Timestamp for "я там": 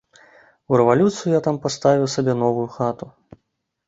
1.33-1.59